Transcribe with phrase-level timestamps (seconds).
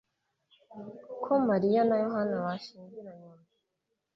[1.23, 3.37] ko Mariya na Yohana bashyingiranywe